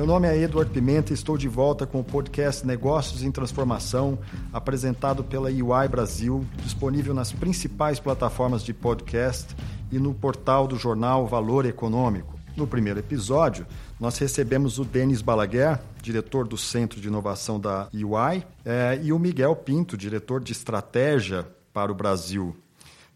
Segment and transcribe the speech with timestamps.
[0.00, 4.18] Meu nome é Eduardo Pimenta e estou de volta com o podcast Negócios em Transformação,
[4.50, 9.54] apresentado pela UI Brasil, disponível nas principais plataformas de podcast
[9.92, 12.40] e no portal do jornal Valor Econômico.
[12.56, 13.66] No primeiro episódio,
[14.00, 19.18] nós recebemos o Denis Balaguer, diretor do Centro de Inovação da UI, é, e o
[19.18, 22.56] Miguel Pinto, diretor de Estratégia para o Brasil.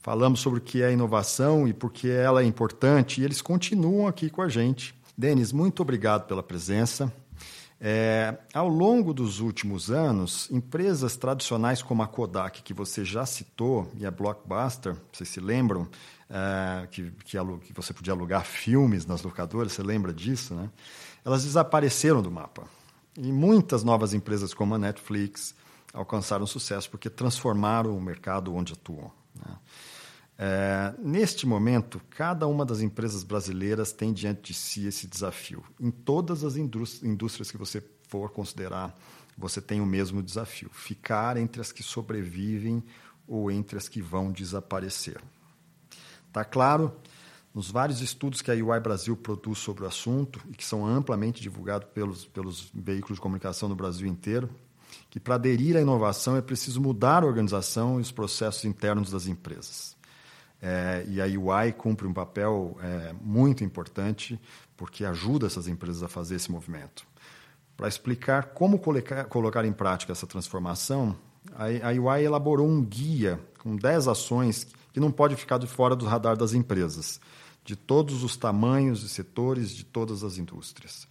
[0.00, 4.06] Falamos sobre o que é inovação e por que ela é importante, e eles continuam
[4.06, 4.94] aqui com a gente.
[5.16, 7.12] Denis, muito obrigado pela presença.
[7.80, 13.90] É, ao longo dos últimos anos, empresas tradicionais como a Kodak, que você já citou,
[13.96, 15.88] e a Blockbuster, vocês se lembram,
[16.30, 20.70] é, que, que, que, você podia alugar filmes nas locadoras, você lembra disso, né?
[21.24, 22.64] Elas desapareceram do mapa.
[23.16, 25.54] E muitas novas empresas como a Netflix
[25.92, 29.12] alcançaram sucesso porque transformaram o mercado onde atuam.
[29.34, 29.56] Né?
[30.36, 35.62] É, neste momento, cada uma das empresas brasileiras tem diante de si esse desafio.
[35.80, 38.94] Em todas as indústrias que você for considerar,
[39.38, 42.82] você tem o mesmo desafio: ficar entre as que sobrevivem
[43.26, 45.20] ou entre as que vão desaparecer.
[46.28, 46.94] Está claro?
[47.54, 51.40] Nos vários estudos que a UI Brasil produz sobre o assunto e que são amplamente
[51.40, 54.50] divulgados pelos, pelos veículos de comunicação no Brasil inteiro,
[55.08, 59.28] que para aderir à inovação é preciso mudar a organização e os processos internos das
[59.28, 59.93] empresas.
[60.66, 64.40] É, e a UI cumpre um papel é, muito importante
[64.74, 67.06] porque ajuda essas empresas a fazer esse movimento.
[67.76, 71.14] Para explicar como colocar, colocar em prática essa transformação,
[71.54, 75.94] a, a UI elaborou um guia com 10 ações que não pode ficar de fora
[75.94, 77.20] do radar das empresas,
[77.62, 81.06] de todos os tamanhos e setores, de todas as indústrias.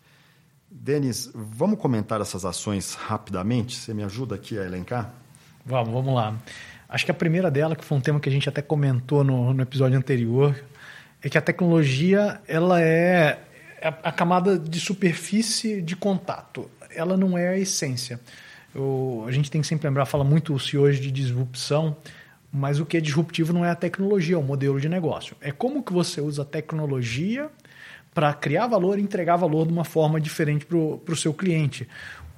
[0.68, 3.78] Denis, vamos comentar essas ações rapidamente?
[3.78, 5.14] Você me ajuda aqui a elencar?
[5.64, 6.36] Vamos, vamos lá.
[6.94, 9.52] Acho que a primeira dela, que foi um tema que a gente até comentou no,
[9.52, 10.55] no episódio anterior,
[11.23, 13.39] é que a tecnologia ela é
[13.81, 16.69] a, camada de superfície de contato.
[16.95, 18.19] Ela não é a essência.
[18.75, 21.97] Eu, a gente tem que sempre lembrar, fala muito-se hoje de disrupção,
[22.51, 25.35] mas o que é disruptivo não é a tecnologia, é o modelo de negócio.
[25.41, 27.50] É como que você usa a tecnologia
[28.13, 31.88] para criar valor e entregar valor de uma forma diferente para o seu cliente.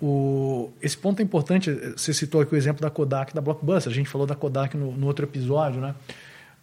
[0.07, 1.71] O, esse ponto é importante.
[1.97, 3.91] Você citou aqui o exemplo da Kodak da Blockbuster.
[3.91, 5.95] A gente falou da Kodak no, no outro episódio, né?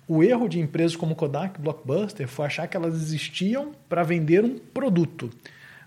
[0.06, 4.58] O erro de empresas como Kodak Blockbuster foi achar que elas existiam para vender um
[4.58, 5.28] produto.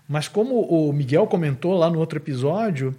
[0.06, 2.94] Mas como o Miguel comentou lá no outro episódio,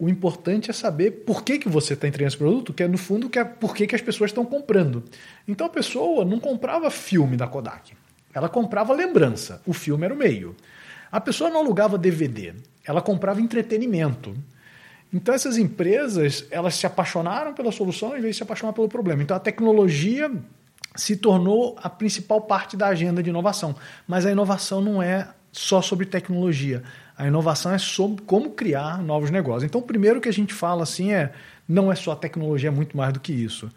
[0.00, 2.98] o importante é saber por que, que você está entregando esse produto, que é no
[2.98, 5.04] fundo que é por que, que as pessoas estão comprando.
[5.46, 7.92] Então a pessoa não comprava filme da Kodak,
[8.34, 9.62] ela comprava lembrança.
[9.64, 10.56] O filme era o meio.
[11.10, 12.54] A pessoa não alugava DVD,
[12.86, 14.36] ela comprava entretenimento.
[15.12, 19.22] Então essas empresas, elas se apaixonaram pela solução em vez de se apaixonar pelo problema.
[19.22, 20.30] Então a tecnologia
[20.96, 23.74] se tornou a principal parte da agenda de inovação.
[24.06, 26.82] Mas a inovação não é só sobre tecnologia.
[27.16, 29.64] A inovação é sobre como criar novos negócios.
[29.64, 31.32] Então, o primeiro que a gente fala assim é
[31.68, 33.70] não é só tecnologia, é muito mais do que isso.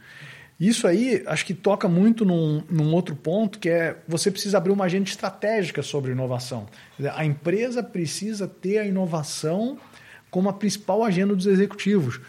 [0.59, 4.71] Isso aí acho que toca muito num, num, outro ponto, que é você precisa abrir
[4.71, 6.65] uma agenda estratégica sobre inovação.
[7.13, 9.77] A empresa precisa ter a inovação
[10.31, 12.21] como a principal agenda dos executivos.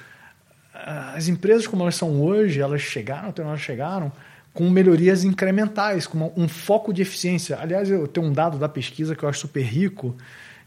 [0.74, 4.12] As empresas como elas são hoje, elas chegaram até onde elas chegaram
[4.52, 7.58] com melhorias incrementais, com um foco de eficiência.
[7.60, 10.16] Aliás, eu tenho um dado da pesquisa que eu acho super rico,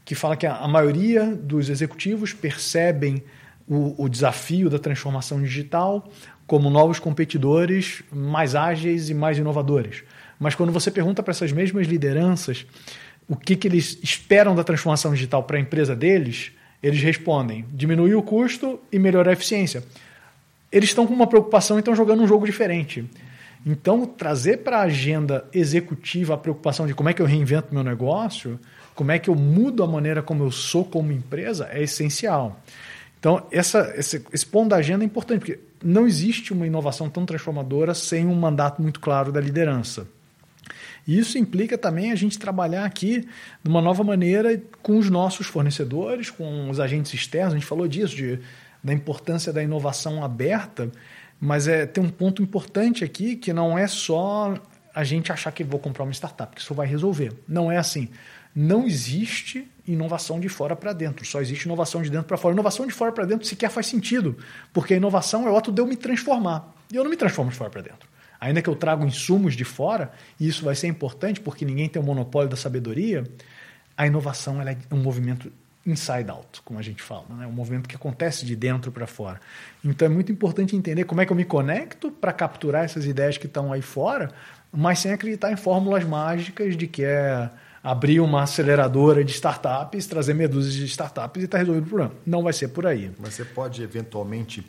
[0.05, 3.23] que fala que a maioria dos executivos percebem
[3.67, 6.07] o, o desafio da transformação digital
[6.49, 10.03] como novos competidores mais ágeis e mais inovadores.
[10.39, 12.65] Mas quando você pergunta para essas mesmas lideranças
[13.27, 16.51] o que, que eles esperam da transformação digital para a empresa deles,
[16.81, 19.83] eles respondem: diminuir o custo e melhorar a eficiência.
[20.71, 23.07] Eles estão com uma preocupação e estão jogando um jogo diferente.
[23.63, 27.83] Então, trazer para a agenda executiva a preocupação de como é que eu reinvento meu
[27.83, 28.59] negócio,
[28.95, 32.59] como é que eu mudo a maneira como eu sou como empresa, é essencial.
[33.19, 37.25] Então, essa, esse, esse ponto da agenda é importante, porque não existe uma inovação tão
[37.25, 40.07] transformadora sem um mandato muito claro da liderança.
[41.05, 43.27] E isso implica também a gente trabalhar aqui
[43.63, 47.53] de uma nova maneira com os nossos fornecedores, com os agentes externos.
[47.53, 48.39] A gente falou disso, de,
[48.83, 50.91] da importância da inovação aberta,
[51.39, 54.53] mas é, tem um ponto importante aqui que não é só
[54.93, 57.33] a gente achar que vou comprar uma startup, que isso vai resolver.
[57.47, 58.09] Não é assim.
[58.55, 62.53] Não existe inovação de fora para dentro, só existe inovação de dentro para fora.
[62.53, 64.37] Inovação de fora para dentro sequer faz sentido,
[64.71, 66.73] porque a inovação é o ato de eu me transformar.
[66.91, 68.07] E eu não me transformo de fora para dentro.
[68.39, 72.01] Ainda que eu trago insumos de fora, e isso vai ser importante porque ninguém tem
[72.01, 73.23] o monopólio da sabedoria,
[73.97, 75.51] a inovação é um movimento
[75.85, 77.47] inside out, como a gente fala, né?
[77.47, 79.41] um movimento que acontece de dentro para fora.
[79.83, 83.37] Então é muito importante entender como é que eu me conecto para capturar essas ideias
[83.37, 84.31] que estão aí fora,
[84.71, 87.49] mas sem acreditar em fórmulas mágicas de que é
[87.83, 92.13] abrir uma aceleradora de startups, trazer medusas de startups e estar tá resolvido o problema.
[92.25, 93.11] Não vai ser por aí.
[93.19, 94.65] Mas você pode eventualmente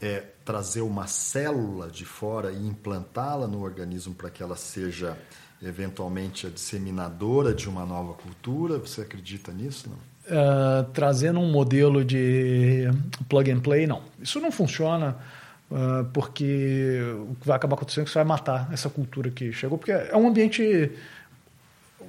[0.00, 5.16] é, trazer uma célula de fora e implantá-la no organismo para que ela seja
[5.62, 8.78] eventualmente a disseminadora de uma nova cultura?
[8.78, 9.90] Você acredita nisso?
[9.90, 10.10] Não?
[10.30, 12.88] Uh, trazendo um modelo de
[13.28, 14.02] plug and play, não.
[14.20, 15.16] Isso não funciona
[15.70, 19.52] uh, porque o que vai acabar acontecendo é que você vai matar essa cultura que
[19.52, 20.92] chegou, porque é um ambiente.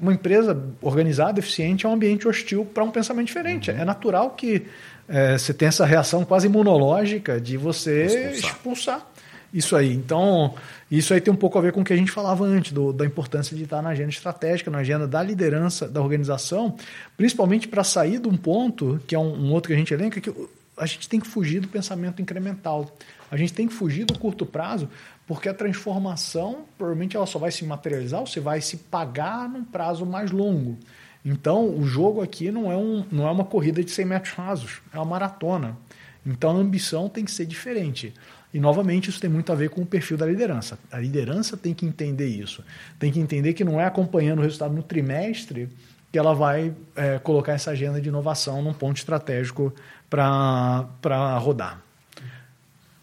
[0.01, 3.69] Uma empresa organizada, eficiente, é um ambiente hostil para um pensamento diferente.
[3.69, 3.77] Uhum.
[3.77, 4.65] É natural que
[5.07, 8.49] é, você tenha essa reação quase imunológica de você expulsar.
[8.49, 9.11] expulsar
[9.53, 9.93] isso aí.
[9.93, 10.55] Então,
[10.89, 12.93] isso aí tem um pouco a ver com o que a gente falava antes, do,
[12.93, 16.75] da importância de estar na agenda estratégica, na agenda da liderança da organização,
[17.17, 20.21] principalmente para sair de um ponto, que é um, um, outro que a gente elenca,
[20.21, 20.31] que
[20.77, 22.95] a gente tem que fugir do pensamento incremental.
[23.29, 24.89] A gente tem que fugir do curto prazo,
[25.31, 30.05] porque a transformação, provavelmente, ela só vai se materializar, você vai se pagar num prazo
[30.05, 30.77] mais longo.
[31.23, 34.81] Então, o jogo aqui não é, um, não é uma corrida de 100 metros rasos,
[34.93, 35.77] é uma maratona.
[36.25, 38.13] Então, a ambição tem que ser diferente.
[38.53, 40.77] E, novamente, isso tem muito a ver com o perfil da liderança.
[40.91, 42.61] A liderança tem que entender isso.
[42.99, 45.69] Tem que entender que não é acompanhando o resultado no trimestre
[46.11, 49.73] que ela vai é, colocar essa agenda de inovação num ponto estratégico
[50.09, 51.81] para rodar.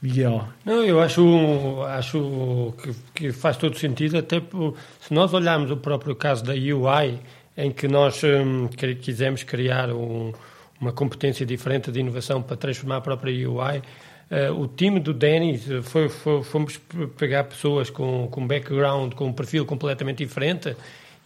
[0.00, 0.48] Miguel.
[0.64, 5.76] Não, eu acho, acho que, que faz todo sentido, até por, se nós olharmos o
[5.76, 7.18] próprio caso da UI,
[7.56, 8.68] em que nós hum,
[9.00, 10.32] quisemos criar um,
[10.80, 13.82] uma competência diferente de inovação para transformar a própria UI,
[14.30, 16.78] Uh, o time do Denis foi, foi, fomos
[17.16, 20.76] pegar pessoas com, com background, com um perfil completamente diferente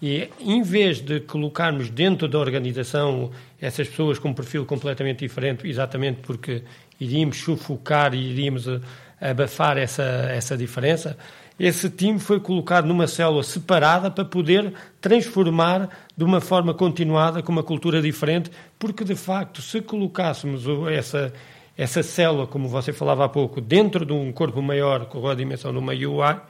[0.01, 5.67] e em vez de colocarmos dentro da organização essas pessoas com um perfil completamente diferente,
[5.69, 6.63] exatamente porque
[7.03, 8.81] iríamos sufocar e iríamos eh,
[9.21, 11.17] abafar essa, essa diferença,
[11.59, 17.53] esse time foi colocado numa célula separada para poder transformar de uma forma continuada com
[17.53, 21.33] uma cultura diferente, porque de facto, se colocássemos essa
[21.77, 25.73] essa célula, como você falava há pouco, dentro de um corpo maior com a dimensão
[25.73, 26.41] de uma UI,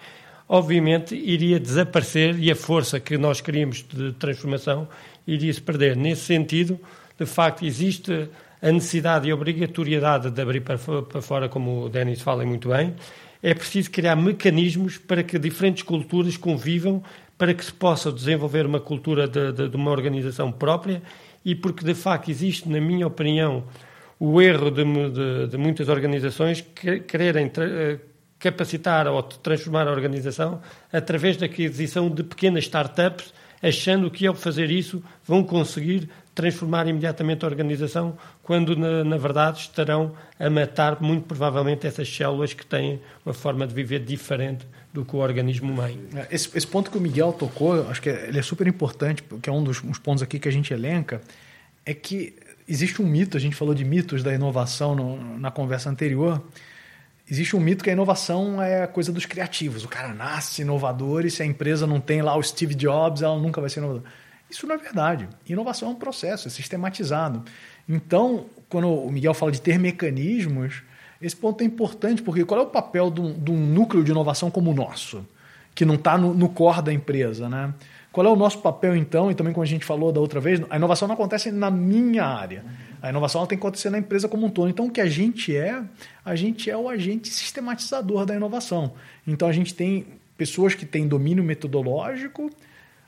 [0.48, 4.88] obviamente iria desaparecer e a força que nós queríamos de transformação
[5.26, 5.96] iria se perder.
[5.96, 6.78] Nesse sentido,
[7.18, 8.28] de facto, existe
[8.62, 12.94] a necessidade e a obrigatoriedade de abrir para fora, como o Denis fala muito bem.
[13.42, 17.02] É preciso criar mecanismos para que diferentes culturas convivam,
[17.36, 21.02] para que se possa desenvolver uma cultura de, de, de uma organização própria
[21.44, 23.64] e porque, de facto, existe, na minha opinião,
[24.18, 27.98] o erro de, de, de muitas organizações que, quererem eh,
[28.38, 30.60] capacitar ou transformar a organização
[30.92, 37.44] através da aquisição de pequenas startups, achando que ao fazer isso vão conseguir transformar imediatamente
[37.44, 43.00] a organização, quando na, na, verdade estarão a matar muito provavelmente essas células que têm
[43.24, 46.00] uma forma de viver diferente do que o organismo mãe.
[46.14, 49.50] É, esse, esse ponto que o Miguel tocou, acho que ele é super importante, porque
[49.50, 51.20] é um dos pontos aqui que a gente elenca,
[51.84, 52.34] é que
[52.66, 56.42] existe um mito, a gente falou de mitos da inovação no, na conversa anterior.
[57.28, 59.84] Existe um mito que a inovação é a coisa dos criativos.
[59.84, 63.38] O cara nasce inovador e se a empresa não tem lá o Steve Jobs, ela
[63.38, 64.04] nunca vai ser inovadora.
[64.52, 65.26] Isso não é verdade.
[65.48, 67.42] Inovação é um processo, é sistematizado.
[67.88, 70.82] Então, quando o Miguel fala de ter mecanismos,
[71.22, 73.20] esse ponto é importante, porque qual é o papel de
[73.50, 75.26] um, núcleo de inovação como o nosso,
[75.74, 77.72] que não está no, no core da empresa, né?
[78.12, 79.30] Qual é o nosso papel, então?
[79.30, 82.26] E também, como a gente falou da outra vez, a inovação não acontece na minha
[82.26, 82.62] área.
[83.00, 84.68] A inovação tem que acontecer na empresa como um todo.
[84.68, 85.82] Então, o que a gente é,
[86.22, 88.92] a gente é o agente sistematizador da inovação.
[89.26, 90.06] Então, a gente tem
[90.36, 92.50] pessoas que têm domínio metodológico,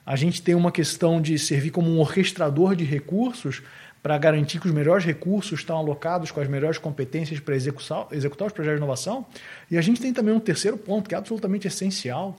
[0.06, 3.62] a gente tem uma questão de servir como um orquestrador de recursos
[4.02, 8.48] para garantir que os melhores recursos estão alocados com as melhores competências para executar, executar
[8.48, 9.24] os projetos de inovação.
[9.70, 12.36] E a gente tem também um terceiro ponto que é absolutamente essencial,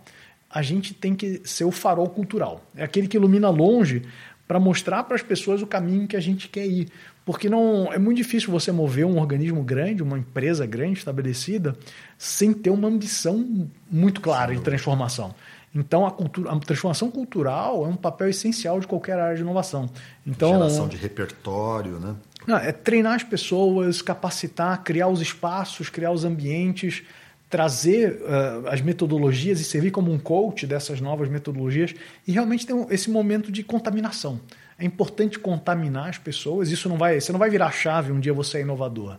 [0.48, 2.62] a gente tem que ser o farol cultural.
[2.76, 4.04] É aquele que ilumina longe
[4.48, 6.88] para mostrar para as pessoas o caminho que a gente quer ir.
[7.26, 11.76] Porque não é muito difícil você mover um organismo grande, uma empresa grande, estabelecida,
[12.16, 15.34] sem ter uma ambição muito clara de transformação.
[15.76, 19.90] Então, a, cultura, a transformação cultural é um papel essencial de qualquer área de inovação.
[20.26, 22.16] Então, Geração de repertório, né?
[22.48, 27.04] Não, é treinar as pessoas, capacitar, criar os espaços, criar os ambientes
[27.50, 31.94] trazer uh, as metodologias e servir como um coach dessas novas metodologias
[32.28, 34.40] e realmente ter esse momento de contaminação.
[34.78, 36.70] É importante contaminar as pessoas.
[36.70, 39.18] Isso não vai, você não vai virar chave um dia você é inovador.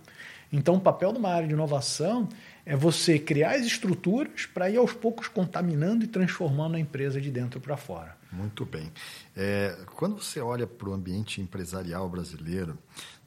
[0.53, 2.29] Então, o papel de uma área de inovação
[2.67, 7.31] é você criar as estruturas para ir aos poucos contaminando e transformando a empresa de
[7.31, 8.17] dentro para fora.
[8.33, 8.93] Muito bem.
[9.37, 12.77] É, quando você olha para o ambiente empresarial brasileiro,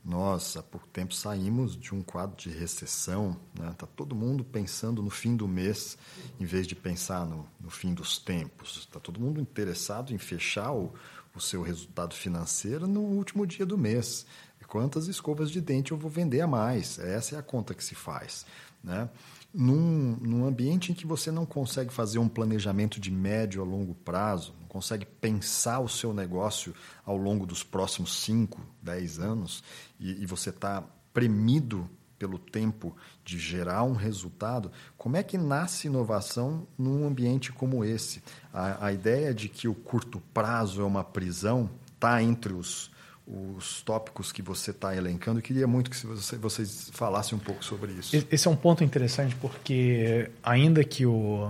[0.03, 3.74] nós há pouco tempo saímos de um quadro de recessão, né?
[3.77, 5.98] Tá todo mundo pensando no fim do mês
[6.39, 8.77] em vez de pensar no, no fim dos tempos.
[8.77, 10.93] Está todo mundo interessado em fechar o,
[11.34, 14.25] o seu resultado financeiro no último dia do mês.
[14.67, 17.00] Quantas escovas de dente eu vou vender a mais?
[17.00, 18.46] Essa é a conta que se faz.
[18.83, 19.09] Né?
[19.53, 23.93] Num, num ambiente em que você não consegue fazer um planejamento de médio a longo
[23.93, 26.74] prazo, não consegue pensar o seu negócio
[27.05, 29.63] ao longo dos próximos 5, 10 anos,
[30.00, 30.83] e, e você está
[31.13, 37.83] premido pelo tempo de gerar um resultado, como é que nasce inovação num ambiente como
[37.83, 38.21] esse?
[38.53, 42.91] A, a ideia de que o curto prazo é uma prisão está entre os,
[43.29, 45.38] os tópicos que você está elencando.
[45.38, 48.25] Eu queria muito que você, vocês falassem um pouco sobre isso.
[48.31, 51.48] Esse é um ponto interessante, porque ainda que o,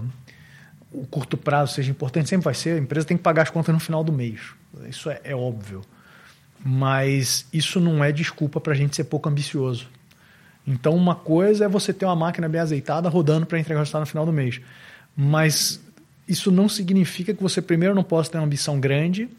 [0.91, 3.73] o curto prazo seja importante, sempre vai ser, a empresa tem que pagar as contas
[3.73, 4.41] no final do mês.
[4.89, 5.81] Isso é, é óbvio.
[6.63, 9.87] Mas isso não é desculpa para a gente ser pouco ambicioso.
[10.67, 14.01] Então, uma coisa é você ter uma máquina bem azeitada rodando para entregar o resultado
[14.01, 14.59] no final do mês.
[15.15, 15.81] Mas
[16.27, 19.29] isso não significa que você, primeiro, não possa ter uma ambição grande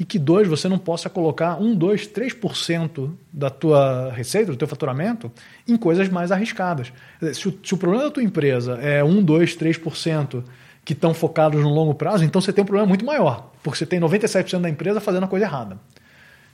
[0.00, 4.66] e que, dois, você não possa colocar 1, 2, 3% da tua receita, do teu
[4.66, 5.30] faturamento,
[5.68, 6.90] em coisas mais arriscadas.
[7.34, 10.42] Se o, se o problema da tua empresa é 1, 2, 3%
[10.86, 13.84] que estão focados no longo prazo, então você tem um problema muito maior, porque você
[13.84, 15.78] tem 97% da empresa fazendo a coisa errada.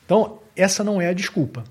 [0.05, 1.63] Então, essa não é a desculpa.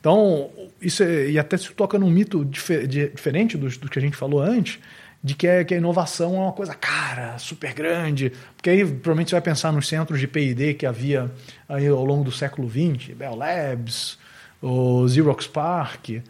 [0.00, 0.50] Então,
[0.82, 4.16] isso é, e até se toca num mito difer, diferente do, do que a gente
[4.16, 4.80] falou antes,
[5.24, 9.30] de que, é, que a inovação é uma coisa cara, super grande, porque aí provavelmente
[9.30, 11.32] você vai pensar nos centros de P&D que havia
[11.66, 14.18] aí ao longo do século XX, Bell Labs,
[14.60, 16.22] o Xerox PARC.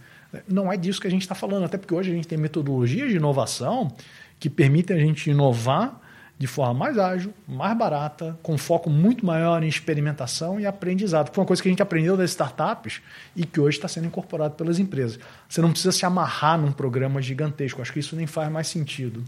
[0.47, 3.11] Não é disso que a gente está falando, até porque hoje a gente tem metodologias
[3.11, 3.93] de inovação
[4.39, 6.01] que permitem a gente inovar
[6.45, 11.33] de forma mais ágil, mais barata, com foco muito maior em experimentação e aprendizado.
[11.33, 13.01] Foi uma coisa que a gente aprendeu das startups
[13.35, 15.19] e que hoje está sendo incorporado pelas empresas.
[15.49, 17.81] Você não precisa se amarrar num programa gigantesco.
[17.81, 19.25] Acho que isso nem faz mais sentido.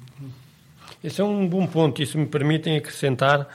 [1.02, 2.02] Esse é um bom ponto.
[2.02, 3.48] Isso me permite acrescentar.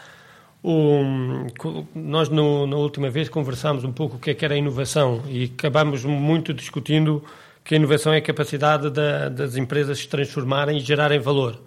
[0.64, 1.46] Um,
[1.94, 5.22] nós, no, na última vez, conversámos um pouco o que, é que era a inovação
[5.28, 7.24] e acabámos muito discutindo
[7.64, 11.62] que a inovação é a capacidade da, das empresas se transformarem e gerarem valor.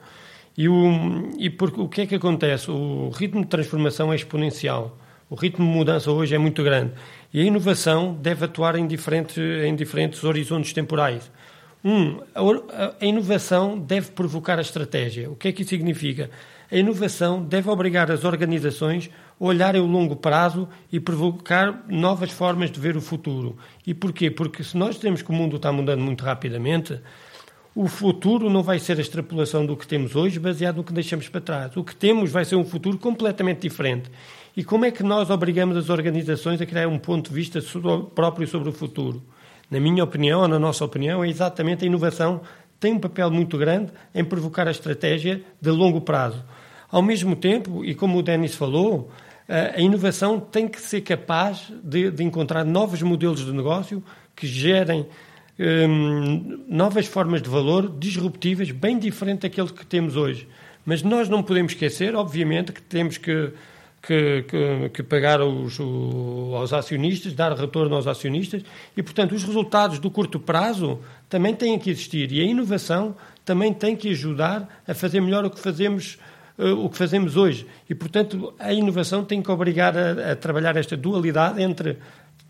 [0.57, 2.71] E, o, e porque, o que é que acontece?
[2.71, 4.97] O ritmo de transformação é exponencial.
[5.29, 6.93] O ritmo de mudança hoje é muito grande.
[7.33, 11.31] E a inovação deve atuar em diferentes, em diferentes horizontes temporais.
[11.85, 15.31] Um, a, a inovação deve provocar a estratégia.
[15.31, 16.31] O que é que isso significa?
[16.71, 22.71] A inovação deve obrigar as organizações a olharem o longo prazo e provocar novas formas
[22.71, 23.57] de ver o futuro.
[23.87, 24.31] E porquê?
[24.31, 26.99] Porque se nós temos que o mundo está mudando muito rapidamente,
[27.75, 31.29] o futuro não vai ser a extrapolação do que temos hoje, baseado no que deixamos
[31.29, 31.77] para trás.
[31.77, 34.11] O que temos vai ser um futuro completamente diferente.
[34.57, 37.61] E como é que nós obrigamos as organizações a criar um ponto de vista
[38.15, 39.21] próprio sobre o futuro?
[39.69, 42.43] Na minha opinião, ou na nossa opinião, é exatamente a inovação
[42.79, 46.45] tem um papel muito grande em provocar a estratégia de longo prazo.
[46.91, 49.11] Ao mesmo tempo, e como o Denis falou,
[49.49, 54.03] a inovação tem que ser capaz de, de encontrar novos modelos de negócio
[54.37, 55.07] que gerem
[55.57, 60.49] Hum, novas formas de valor disruptivas, bem diferente daquilo que temos hoje.
[60.85, 63.53] Mas nós não podemos esquecer, obviamente, que temos que,
[64.03, 68.63] que, que, que pagar aos, aos acionistas, dar retorno aos acionistas
[68.97, 73.73] e, portanto, os resultados do curto prazo também têm que existir e a inovação também
[73.73, 76.19] tem que ajudar a fazer melhor o que fazemos
[76.59, 77.65] uh, o que fazemos hoje.
[77.89, 81.99] E, portanto, a inovação tem que obrigar a, a trabalhar esta dualidade entre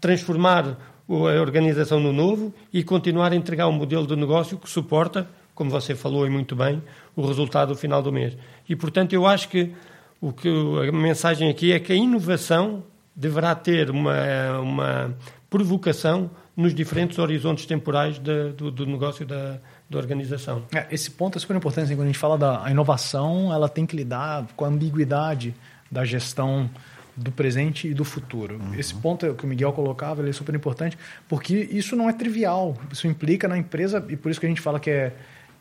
[0.00, 5.28] transformar a organização no novo e continuar a entregar um modelo de negócio que suporta,
[5.54, 6.82] como você falou e muito bem,
[7.14, 8.37] o resultado no final do mês.
[8.68, 9.73] E, portanto, eu acho que,
[10.20, 12.82] o que a mensagem aqui é que a inovação
[13.14, 15.14] deverá ter uma, uma
[15.49, 19.58] provocação nos diferentes horizontes temporais de, do, do, negócio da,
[19.90, 20.64] da organização.
[20.73, 21.87] É, esse ponto é super importante.
[21.87, 25.54] Assim, quando a gente fala da inovação, ela tem que lidar com a ambiguidade
[25.90, 26.70] da gestão
[27.16, 28.59] do presente e do futuro.
[28.59, 28.75] Uhum.
[28.75, 32.76] Esse ponto que o Miguel colocava ele é super importante, porque isso não é trivial.
[32.92, 35.12] Isso implica na empresa, e por isso que a gente fala que é,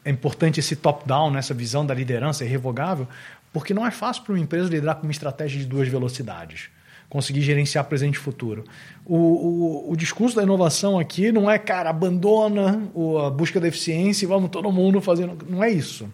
[0.04, 3.08] é importante esse top-down, né, essa visão da liderança irrevogável,
[3.52, 6.70] porque não é fácil para uma empresa liderar com uma estratégia de duas velocidades.
[7.08, 8.64] Conseguir gerenciar presente e futuro.
[9.06, 12.82] O, o, o discurso da inovação aqui não é, cara, abandona
[13.24, 15.38] a busca da eficiência e vamos todo mundo fazendo.
[15.48, 16.10] Não é isso.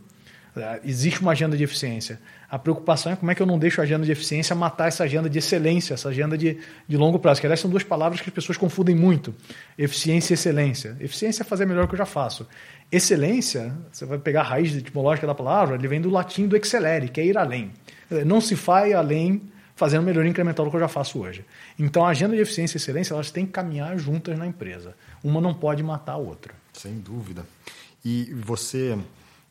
[0.83, 2.19] Existe uma agenda de eficiência.
[2.49, 5.03] A preocupação é como é que eu não deixo a agenda de eficiência matar essa
[5.03, 7.39] agenda de excelência, essa agenda de, de longo prazo.
[7.39, 9.33] Que, aliás, são duas palavras que as pessoas confundem muito:
[9.77, 10.97] eficiência e excelência.
[10.99, 12.47] Eficiência é fazer melhor que eu já faço.
[12.91, 17.09] Excelência, você vai pegar a raiz etimológica da palavra, ele vem do latim do excelere,
[17.09, 17.71] que é ir além.
[18.25, 19.41] Não se vai além
[19.79, 21.45] fazendo melhoria incremental do que eu já faço hoje.
[21.77, 24.93] Então, a agenda de eficiência e excelência elas têm que caminhar juntas na empresa.
[25.23, 26.53] Uma não pode matar a outra.
[26.73, 27.45] Sem dúvida.
[28.03, 28.97] E você,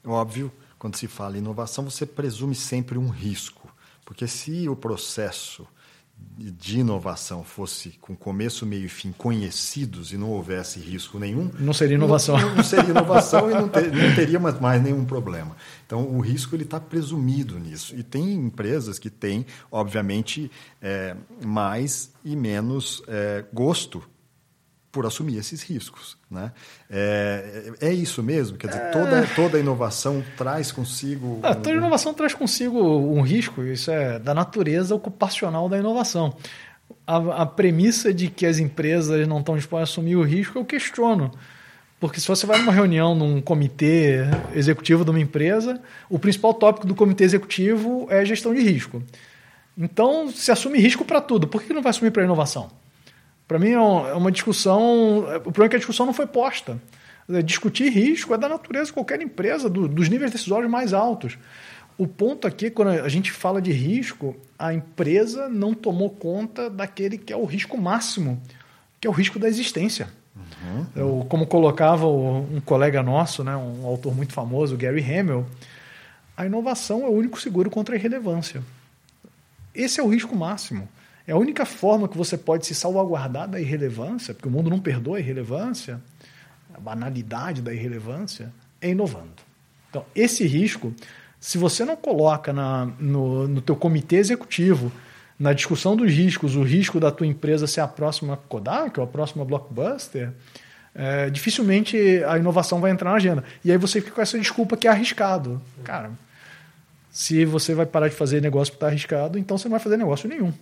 [0.04, 3.68] óbvio, quando se fala em inovação, você presume sempre um risco.
[4.04, 5.66] Porque se o processo
[6.36, 11.72] de inovação fosse com começo, meio e fim conhecidos e não houvesse risco nenhum, não
[11.72, 12.38] seria inovação.
[12.38, 15.56] Não, não seria inovação e não, ter, não teria mais, mais, nenhum problema.
[15.86, 17.94] Então, o risco está presumido nisso.
[17.96, 24.02] E tem empresas que têm, obviamente, é, mais e menos é, gosto
[24.90, 26.16] por assumir esses riscos.
[26.30, 26.52] Né?
[26.90, 28.56] É, é isso mesmo?
[28.56, 31.40] Quer dizer, toda, toda inovação traz consigo.
[31.42, 36.36] Ah, toda inovação traz consigo um risco, isso é da natureza ocupacional da inovação.
[37.06, 40.64] A, a premissa de que as empresas não estão dispostas a assumir o risco, eu
[40.64, 41.30] questiono.
[42.00, 44.20] Porque se você vai numa reunião, num comitê
[44.54, 49.02] executivo de uma empresa, o principal tópico do comitê executivo é gestão de risco.
[49.76, 52.70] Então, se assume risco para tudo, por que não vai assumir para inovação?
[53.48, 55.20] Para mim é, é uma discussão.
[55.36, 56.78] O problema é que a discussão não foi posta.
[57.44, 61.38] Discutir risco é da natureza de qualquer empresa, do, dos níveis decisórios mais altos.
[61.96, 67.18] O ponto aqui, quando a gente fala de risco, a empresa não tomou conta daquele
[67.18, 68.40] que é o risco máximo,
[69.00, 70.08] que é o risco da existência.
[70.36, 70.86] Uhum.
[70.94, 75.44] Eu, como colocava um colega nosso, né, um autor muito famoso, Gary Hamel,
[76.36, 78.62] a inovação é o único seguro contra a irrelevância.
[79.74, 80.88] Esse é o risco máximo.
[81.28, 84.80] É a única forma que você pode se salvaguardar da irrelevância, porque o mundo não
[84.80, 86.00] perdoa a irrelevância,
[86.72, 89.34] a banalidade da irrelevância, é inovando.
[89.90, 90.90] Então, esse risco,
[91.38, 94.90] se você não coloca na, no, no teu comitê executivo,
[95.38, 99.06] na discussão dos riscos, o risco da tua empresa ser a próxima Kodak ou a
[99.06, 100.32] próxima Blockbuster,
[100.94, 103.44] é, dificilmente a inovação vai entrar na agenda.
[103.62, 105.60] E aí você fica com essa desculpa que é arriscado.
[105.84, 106.10] Cara,
[107.10, 109.98] se você vai parar de fazer negócio porque está arriscado, então você não vai fazer
[109.98, 110.54] negócio nenhum.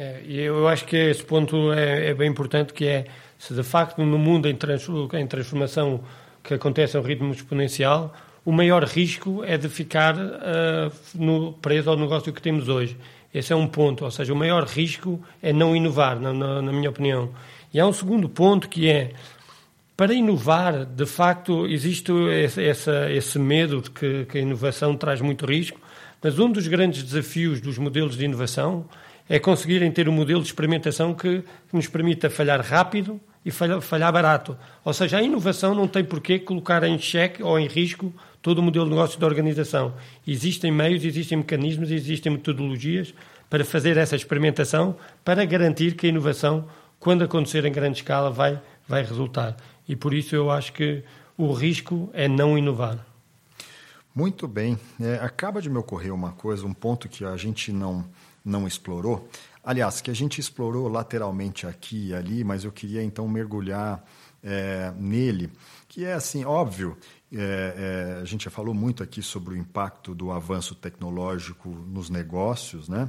[0.00, 4.00] É, eu acho que esse ponto é, é, bem importante, que é, se de facto
[4.00, 6.00] no mundo em, trans, em transformação
[6.44, 8.14] que acontece a um ritmo exponencial,
[8.44, 12.96] o maior risco é de ficar uh, no, preso ao negócio que temos hoje.
[13.34, 16.72] Esse é um ponto, ou seja, o maior risco é não inovar, na, na, na
[16.72, 17.30] minha opinião.
[17.74, 19.10] E há um segundo ponto que é,
[19.96, 25.20] para inovar, de facto, existe esse, esse, esse medo de que, que a inovação traz
[25.20, 25.80] muito risco,
[26.22, 28.86] mas um dos grandes desafios dos modelos de inovação
[29.28, 34.12] é conseguirem ter um modelo de experimentação que, nos permita falhar rápido e falhar, falhar
[34.12, 34.56] barato.
[34.84, 38.62] Ou seja, a inovação não tem porquê colocar em xeque ou em risco todo o
[38.62, 39.94] modelo de negócio da organização.
[40.26, 43.12] Existem meios, existem mecanismos, existem metodologias
[43.50, 46.66] para fazer essa experimentação para garantir que a inovação,
[46.98, 49.56] quando acontecer em grande escala, vai, vai resultar.
[49.88, 51.02] E por isso eu acho que
[51.36, 53.04] o risco é não inovar.
[54.14, 54.78] Muito bem.
[55.00, 58.04] É, acaba de me ocorrer uma coisa, um ponto que a gente não
[58.48, 59.28] não explorou.
[59.62, 64.02] Aliás, que a gente explorou lateralmente aqui e ali, mas eu queria então mergulhar
[64.42, 65.50] é, nele,
[65.86, 66.96] que é assim, óbvio,
[67.32, 72.08] é, é, a gente já falou muito aqui sobre o impacto do avanço tecnológico nos
[72.08, 73.08] negócios, né?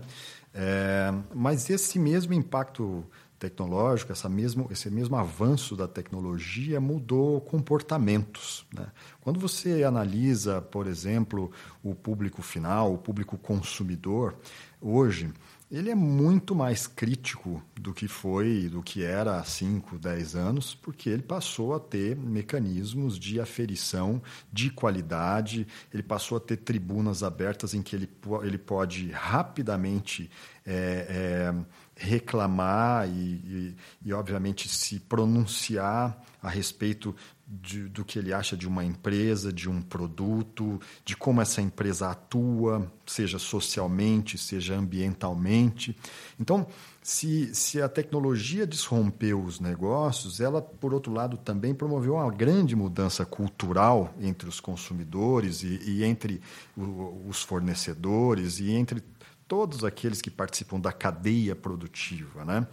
[1.34, 3.06] Mas esse mesmo impacto
[3.40, 8.66] tecnológico, essa mesmo, esse mesmo avanço da tecnologia mudou comportamentos.
[8.74, 8.86] Né?
[9.22, 11.50] Quando você analisa, por exemplo,
[11.82, 14.36] o público final, o público consumidor,
[14.82, 15.32] hoje,
[15.72, 20.74] ele é muito mais crítico do que foi, do que era há 5, 10 anos,
[20.74, 24.20] porque ele passou a ter mecanismos de aferição
[24.52, 28.10] de qualidade, ele passou a ter tribunas abertas em que ele,
[28.42, 30.32] ele pode rapidamente
[30.66, 31.56] é, é,
[31.96, 37.16] reclamar e, e, e, obviamente, se pronunciar a respeito
[37.50, 42.12] de, do que ele acha de uma empresa, de um produto, de como essa empresa
[42.12, 45.98] atua, seja socialmente, seja ambientalmente.
[46.40, 46.68] Então,
[47.02, 52.76] se, se a tecnologia desrompeu os negócios, ela, por outro lado, também promoveu uma grande
[52.76, 56.40] mudança cultural entre os consumidores e, e entre
[56.78, 59.02] o, os fornecedores e entre
[59.48, 62.46] todos aqueles que participam da cadeia produtiva.
[62.46, 62.68] Né?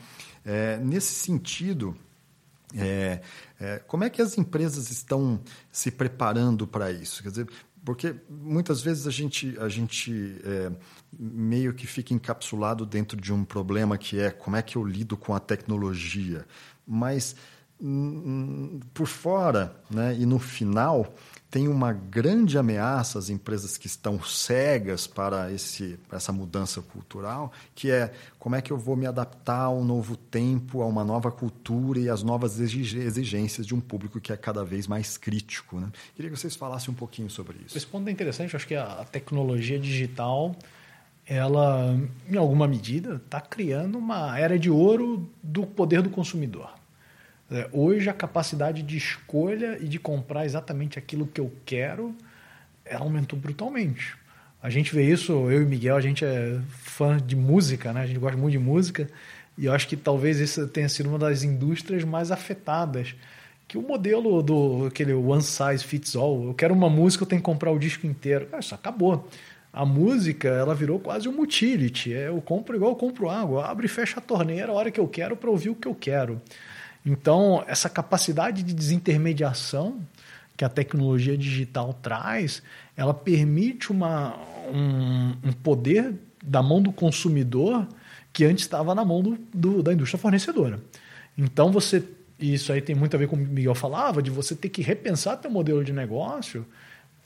[0.44, 1.96] É, nesse sentido,
[2.74, 3.20] é,
[3.61, 7.22] é, como é que as empresas estão se preparando para isso?
[7.22, 7.48] Quer dizer,
[7.85, 10.72] porque muitas vezes a gente, a gente é,
[11.16, 15.16] meio que fica encapsulado dentro de um problema que é como é que eu lido
[15.16, 16.44] com a tecnologia.
[16.87, 17.37] Mas
[17.81, 21.14] hum, por fora né, e no final,
[21.50, 27.90] tem uma grande ameaça às empresas que estão cegas para esse, essa mudança cultural, que
[27.90, 31.30] é como é que eu vou me adaptar a um novo tempo, a uma nova
[31.30, 35.78] cultura e às novas exigências de um público que é cada vez mais crítico.
[35.78, 35.88] Né?
[36.14, 37.76] Queria que vocês falassem um pouquinho sobre isso.
[37.76, 40.54] Esse ponto é interessante, acho que a tecnologia digital
[41.26, 41.98] ela,
[42.30, 46.70] em alguma medida, está criando uma era de ouro do poder do consumidor.
[47.50, 52.14] É, hoje, a capacidade de escolha e de comprar exatamente aquilo que eu quero
[52.88, 54.16] ela aumentou brutalmente.
[54.62, 58.02] A gente vê isso, eu e Miguel, a gente é fã de música, né?
[58.02, 59.09] a gente gosta muito de música,
[59.59, 63.14] e eu acho que talvez isso tenha sido uma das indústrias mais afetadas.
[63.68, 67.40] Que o modelo do aquele one size fits all, eu quero uma música, eu tenho
[67.40, 68.48] que comprar o disco inteiro.
[68.59, 69.28] Isso acabou
[69.72, 72.14] a música ela virou quase um utility.
[72.14, 74.98] É, eu compro igual eu compro água, abro e fecho a torneira a hora que
[74.98, 76.40] eu quero para ouvir o que eu quero.
[77.07, 80.01] Então, essa capacidade de desintermediação
[80.57, 82.62] que a tecnologia digital traz,
[82.97, 84.37] ela permite uma,
[84.73, 87.87] um, um poder da mão do consumidor
[88.33, 90.81] que antes estava na mão do, do, da indústria fornecedora.
[91.38, 92.03] Então, você
[92.38, 94.69] isso aí tem muito a ver com o que o Miguel falava, de você ter
[94.69, 96.66] que repensar teu modelo de negócio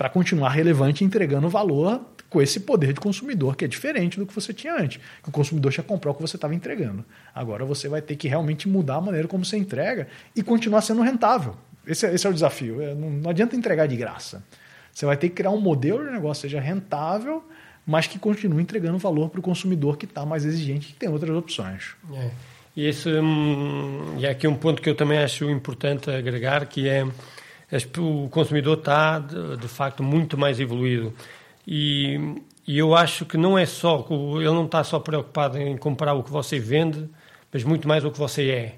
[0.00, 4.34] para continuar relevante entregando valor com esse poder de consumidor que é diferente do que
[4.34, 4.98] você tinha antes.
[5.22, 7.04] Que o consumidor tinha comprar o que você estava entregando.
[7.34, 11.02] Agora você vai ter que realmente mudar a maneira como você entrega e continuar sendo
[11.02, 11.54] rentável.
[11.86, 12.80] Esse é, esse é o desafio.
[12.80, 14.42] É, não, não adianta entregar de graça.
[14.90, 17.44] Você vai ter que criar um modelo de negócio que seja rentável,
[17.86, 21.36] mas que continue entregando valor para o consumidor que está mais exigente, que tem outras
[21.36, 21.94] opções.
[22.14, 22.30] É.
[22.74, 27.06] E esse hum, e aqui um ponto que eu também acho importante agregar, que é
[27.98, 31.14] o consumidor está, de, de, facto, muito mais evoluído.
[31.66, 34.06] E, e, eu acho que não é só,
[34.36, 37.08] ele não está só preocupado em comprar o que você vende,
[37.52, 38.74] mas muito mais o que você é.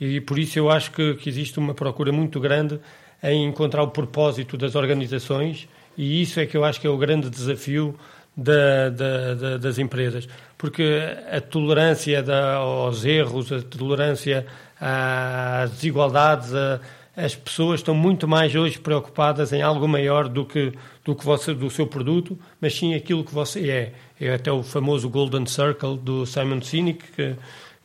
[0.00, 2.78] E por isso eu acho que, que existe uma procura muito grande
[3.22, 6.98] em encontrar o propósito das organizações, e isso é que eu acho que é o
[6.98, 7.98] grande desafio
[8.36, 10.28] da, da, da, das empresas,
[10.58, 12.22] porque a tolerância
[12.56, 14.46] aos erros, a tolerância
[14.78, 16.80] às desigualdades, a,
[17.16, 20.72] as pessoas estão muito mais hoje preocupadas em algo maior do que
[21.04, 23.92] do que você do seu produto, mas sim aquilo que você é.
[24.20, 27.36] É até o famoso Golden Circle do Simon Sinek que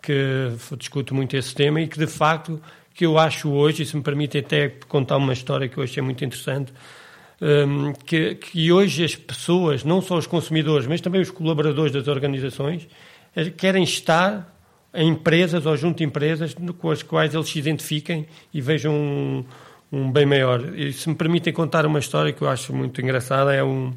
[0.01, 2.59] que discute muito esse tema e que de facto
[2.93, 6.03] que eu acho hoje, e se me permite até contar uma história que eu achei
[6.03, 6.73] muito interessante,
[7.41, 12.07] um, que, que hoje as pessoas, não só os consumidores, mas também os colaboradores das
[12.07, 12.87] organizações,
[13.35, 14.50] eh, querem estar
[14.93, 19.45] a empresas ou junto a empresas com as quais eles se identifiquem e vejam um,
[19.91, 20.77] um bem maior.
[20.77, 23.93] E se me permitem contar uma história que eu acho muito engraçada, é um,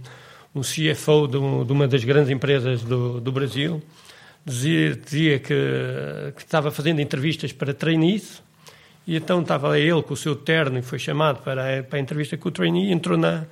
[0.55, 3.83] um CFO de, um, de uma das grandes empresas do, do Brasil,
[4.45, 5.55] dizia, dizia que,
[6.37, 8.43] que, estava fazendo entrevistas para trainees
[9.07, 12.37] e então estava ele com o seu terno e foi chamado para, para a entrevista
[12.37, 13.45] com o trainee entrou na,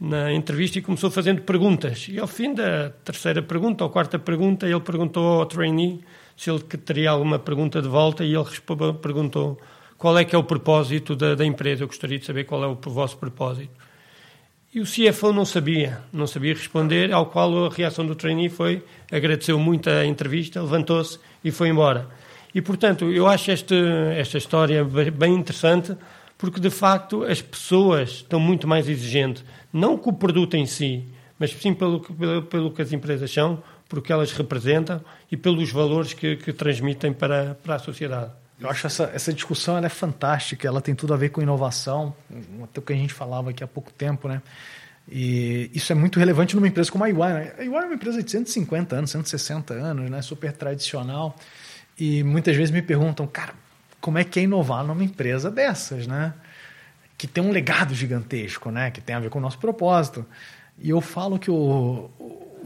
[0.00, 2.06] na entrevista e começou fazendo perguntas.
[2.08, 6.00] E ao fim da terceira pergunta ou quarta pergunta, ele perguntou ao trainee
[6.40, 8.46] se ele teria alguma pergunta de volta e ele
[9.02, 9.60] perguntou
[9.98, 11.82] qual é que é o propósito da, da empresa.
[11.82, 13.70] Eu gostaria de saber qual é o vosso propósito.
[14.72, 18.82] E o CFO não sabia, não sabia responder, ao qual a reação do trainee foi,
[19.12, 22.08] agradeceu muito a entrevista, levantou-se e foi embora.
[22.54, 23.74] E, portanto, eu acho este,
[24.16, 25.94] esta história bem interessante,
[26.38, 31.04] porque, de facto, as pessoas estão muito mais exigentes, não com o produto em si,
[31.38, 35.00] mas sim pelo, pelo, pelo que as empresas são, por que elas representam
[35.30, 38.30] e pelos valores que, que transmitem para, para a sociedade.
[38.60, 42.14] Eu acho essa, essa discussão é fantástica, ela tem tudo a ver com inovação,
[42.62, 44.40] até o que a gente falava aqui há pouco tempo, né?
[45.08, 47.14] E isso é muito relevante numa empresa como a UI.
[47.14, 47.52] Né?
[47.58, 50.22] A UI é uma empresa de 150 anos, 160 anos, né?
[50.22, 51.34] super tradicional.
[51.98, 53.54] E muitas vezes me perguntam, cara,
[54.00, 56.32] como é que é inovar numa empresa dessas, né?
[57.18, 58.90] Que tem um legado gigantesco, né?
[58.92, 60.24] Que tem a ver com o nosso propósito.
[60.78, 62.08] E eu falo que o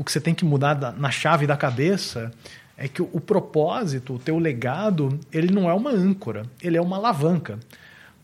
[0.02, 2.32] que você tem que mudar da, na chave da cabeça
[2.76, 6.80] é que o, o propósito, o teu legado, ele não é uma âncora, ele é
[6.80, 7.58] uma alavanca.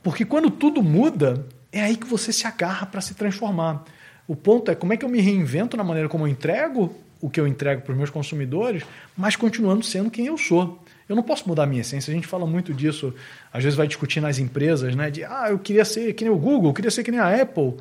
[0.02, 3.84] Porque quando tudo muda, é aí que você se agarra para se transformar.
[4.26, 7.28] O ponto é como é que eu me reinvento na maneira como eu entrego o
[7.28, 8.82] que eu entrego para os meus consumidores,
[9.16, 10.82] mas continuando sendo quem eu sou.
[11.08, 12.10] Eu não posso mudar a minha essência.
[12.10, 13.12] A gente fala muito disso,
[13.52, 15.10] às vezes vai discutir nas empresas, né?
[15.10, 17.42] De ah, eu queria ser que nem o Google, eu queria ser que nem a
[17.42, 17.74] Apple.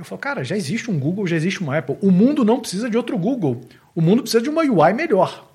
[0.00, 1.94] Eu falo, cara, já existe um Google, já existe uma Apple.
[2.00, 3.60] O mundo não precisa de outro Google.
[3.94, 5.46] O mundo precisa de uma UI melhor.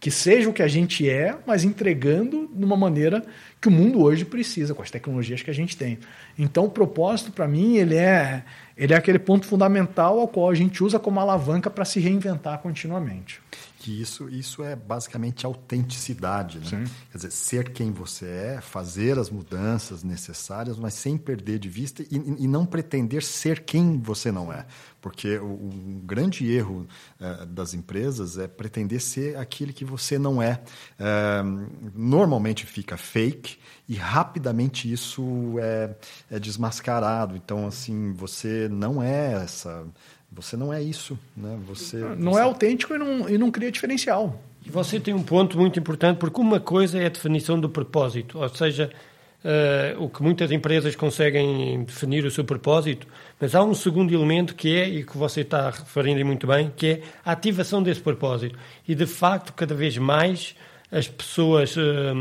[0.00, 3.22] Que seja o que a gente é, mas entregando de uma maneira
[3.60, 5.98] que o mundo hoje precisa, com as tecnologias que a gente tem.
[6.38, 8.42] Então, o propósito, para mim, ele é,
[8.78, 12.60] ele é aquele ponto fundamental ao qual a gente usa como alavanca para se reinventar
[12.60, 13.42] continuamente
[13.82, 16.60] que isso, isso é basicamente autenticidade.
[16.60, 16.84] Né?
[17.10, 22.02] Quer dizer, ser quem você é, fazer as mudanças necessárias, mas sem perder de vista
[22.02, 24.64] e, e não pretender ser quem você não é.
[25.00, 26.86] Porque o, o grande erro
[27.20, 30.62] uh, das empresas é pretender ser aquilo que você não é.
[31.00, 35.96] Uh, normalmente fica fake e rapidamente isso é,
[36.30, 37.36] é desmascarado.
[37.36, 39.84] Então, assim, você não é essa
[40.34, 41.58] Você não é isso, né?
[41.66, 42.40] Você não você...
[42.40, 44.40] é autêntico e não, e não cria diferencial.
[44.64, 48.38] E você tem um ponto muito importante, porque uma coisa é a definição do propósito,
[48.38, 48.90] ou seja,
[49.44, 53.06] uh, o que muitas empresas conseguem definir o seu propósito,
[53.40, 56.86] mas há um segundo elemento que é, e que você está referindo muito bem, que
[56.86, 58.56] é a ativação desse propósito.
[58.86, 60.54] E, de facto, cada vez mais
[60.90, 62.14] as pessoas uh,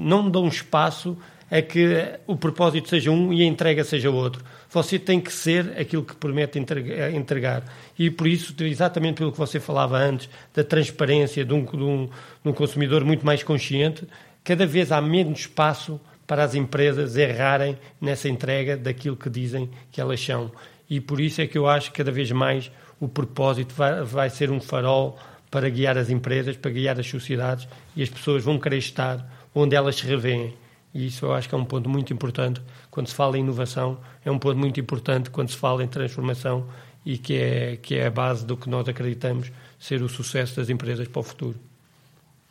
[0.00, 1.16] não dão espaço
[1.52, 4.42] a que o propósito seja um e a entrega seja outro.
[4.70, 7.62] Você tem que ser aquilo que promete entregar.
[7.98, 12.06] E por isso, exatamente pelo que você falava antes, da transparência de um, de um,
[12.42, 14.08] de um consumidor muito mais consciente,
[14.42, 20.00] cada vez há menos espaço para as empresas errarem nessa entrega daquilo que dizem que
[20.00, 20.50] elas são.
[20.88, 24.30] E por isso é que eu acho que cada vez mais o propósito vai, vai
[24.30, 25.18] ser um farol
[25.50, 29.76] para guiar as empresas, para guiar as sociedades e as pessoas vão querer estar onde
[29.76, 30.61] elas se revêem.
[30.94, 33.98] E isso eu acho que é um ponto muito importante quando se fala em inovação,
[34.24, 36.68] é um ponto muito importante quando se fala em transformação
[37.04, 40.68] e que é, que é a base do que nós acreditamos ser o sucesso das
[40.68, 41.58] empresas para o futuro.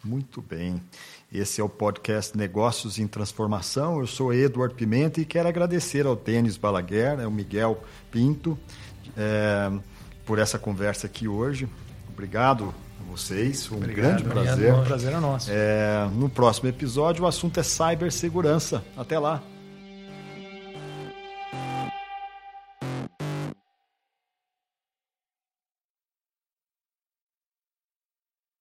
[0.04, 0.82] Muito bem.
[1.32, 3.99] Esse é o podcast Negócios em Transformação.
[3.99, 8.58] Eu sou Eduardo Pimenta e quero agradecer ao Denis Balaguer, ao Miguel Pinto,
[9.15, 9.71] é,
[10.25, 11.69] por essa conversa aqui hoje.
[12.10, 14.73] Obrigado vocês, um obrigado, grande prazer.
[14.73, 15.49] O prazer é nosso.
[15.51, 18.83] É, no próximo episódio, o assunto é cibersegurança.
[18.95, 19.41] Até lá.